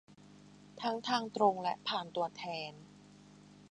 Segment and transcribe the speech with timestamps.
[0.81, 2.73] ทั้งทางตรงและผ่านตัวแทน